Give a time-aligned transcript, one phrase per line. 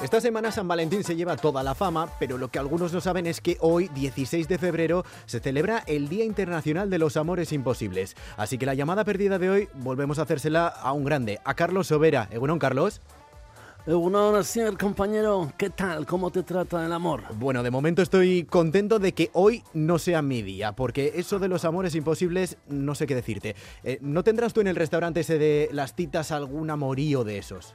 [0.00, 3.26] Esta semana San Valentín se lleva toda la fama, pero lo que algunos no saben
[3.26, 8.14] es que hoy, 16 de febrero, se celebra el Día Internacional de los Amores Imposibles.
[8.36, 11.88] Así que la llamada perdida de hoy volvemos a hacérsela a un grande, a Carlos
[11.88, 12.28] Sobera.
[12.30, 13.00] ¿Egunon, Carlos?
[13.88, 16.06] Egunon, señor compañero, ¿qué tal?
[16.06, 17.24] ¿Cómo te trata el amor?
[17.34, 21.48] Bueno, de momento estoy contento de que hoy no sea mi día, porque eso de
[21.48, 23.56] los amores imposibles no sé qué decirte.
[23.82, 27.74] Eh, ¿No tendrás tú en el restaurante ese de las citas algún amorío de esos?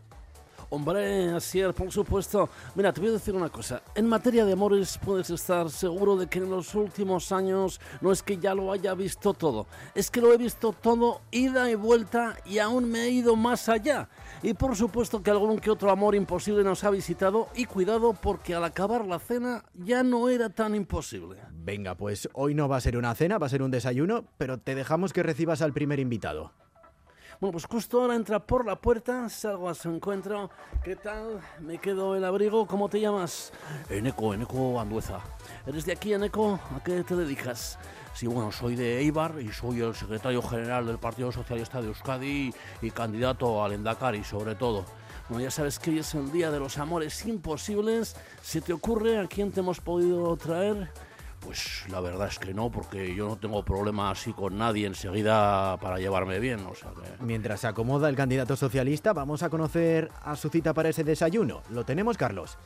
[0.76, 2.50] Hombre, así es, por supuesto.
[2.74, 3.84] Mira, te voy a decir una cosa.
[3.94, 8.24] En materia de amores puedes estar seguro de que en los últimos años no es
[8.24, 12.38] que ya lo haya visto todo, es que lo he visto todo ida y vuelta
[12.44, 14.10] y aún me he ido más allá.
[14.42, 18.56] Y por supuesto que algún que otro amor imposible nos ha visitado y cuidado porque
[18.56, 21.38] al acabar la cena ya no era tan imposible.
[21.52, 24.58] Venga, pues hoy no va a ser una cena, va a ser un desayuno, pero
[24.58, 26.52] te dejamos que recibas al primer invitado.
[27.40, 30.50] Bueno, pues justo ahora entra por la puerta, salgo a su encuentro.
[30.84, 31.42] ¿Qué tal?
[31.60, 32.68] Me quedo el abrigo.
[32.68, 33.52] ¿Cómo te llamas?
[33.90, 35.20] Eneco, Eneco Andueza.
[35.66, 36.60] ¿Eres de aquí, Eneco?
[36.76, 37.78] ¿A qué te dedicas?
[38.14, 42.54] Sí, bueno, soy de Eibar y soy el secretario general del Partido Socialista de Euskadi
[42.82, 44.86] y candidato al Endacari, sobre todo.
[45.30, 48.16] Bueno, ya sabes que hoy es el día de los amores imposibles.
[48.42, 50.92] ¿Se te ocurre a quién te hemos podido traer?
[51.44, 55.78] Pues la verdad es que no, porque yo no tengo problema así con nadie enseguida
[55.78, 56.66] para llevarme bien.
[56.66, 60.90] O sea Mientras se acomoda el candidato socialista, vamos a conocer a su cita para
[60.90, 61.62] ese desayuno.
[61.70, 62.58] ¿Lo tenemos, Carlos?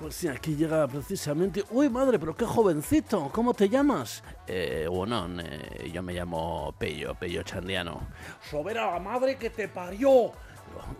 [0.00, 1.64] Pues sí, aquí llega precisamente.
[1.70, 3.30] Uy, madre, pero qué jovencito.
[3.32, 4.22] ¿Cómo te llamas?
[4.46, 8.06] Eh, bueno, eh, yo me llamo Pello, Pello Chandiano.
[8.48, 10.32] ¡Sobera la madre que te parió!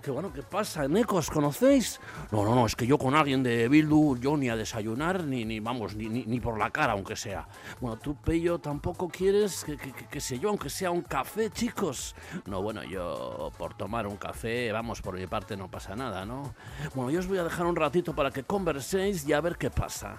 [0.02, 0.86] Qué bueno, ¿qué pasa?
[0.86, 2.00] ¿Necos conocéis?
[2.30, 5.44] No, no, no, es que yo con alguien de Bildu, yo ni a desayunar, ni,
[5.44, 7.48] ni vamos, ni, ni, por la cara, aunque sea.
[7.80, 12.14] Bueno, tú, Pello, tampoco quieres, que, que, que, sé yo, aunque sea un café, chicos.
[12.46, 16.54] No, bueno, yo por tomar un café, vamos, por mi parte no pasa nada, ¿no?
[16.94, 19.70] Bueno, yo os voy a dejar un ratito para que converséis y a ver qué
[19.70, 20.16] pasa.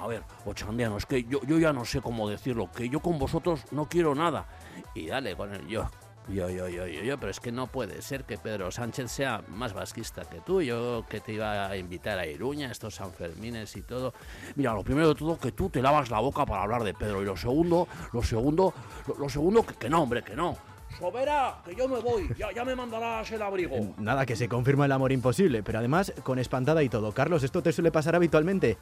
[0.00, 3.18] A ver, ochandiano, es que yo, yo ya no sé cómo decirlo, que yo con
[3.18, 4.46] vosotros no quiero nada.
[4.94, 5.88] Y dale con el yo.
[6.28, 9.42] Yo, yo, yo, yo, yo, pero es que no puede ser que Pedro Sánchez sea
[9.48, 10.62] más vasquista que tú.
[10.62, 14.14] Yo que te iba a invitar a Iruña, estos Sanfermines y todo.
[14.56, 17.20] Mira, lo primero de todo, que tú te lavas la boca para hablar de Pedro.
[17.22, 18.72] Y lo segundo, lo segundo,
[19.06, 20.56] lo, lo segundo, que, que no, hombre, que no.
[20.98, 23.94] Sobera, que yo me voy, ya, ya, me mandarás el abrigo.
[23.98, 27.12] Nada, que se confirma el amor imposible, pero además con espantada y todo.
[27.12, 28.78] Carlos, ¿esto te suele pasar habitualmente?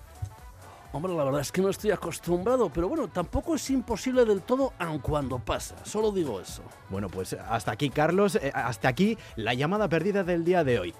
[0.94, 4.74] Hombre, la verdad es que no estoy acostumbrado, pero bueno, tampoco es imposible del todo
[4.78, 6.62] aun cuando pasa, solo digo eso.
[6.90, 10.94] Bueno, pues hasta aquí, Carlos, eh, hasta aquí la llamada perdida del día de hoy.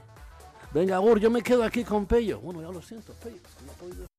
[0.73, 2.41] Venga, Gur, yo me quedo aquí con Pello.
[2.41, 3.37] Bueno, ya lo siento, Pello.
[3.67, 4.07] No